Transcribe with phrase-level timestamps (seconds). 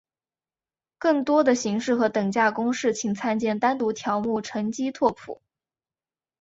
[0.97, 5.43] 更多的形式和等价公式请参见单独条目乘积拓扑。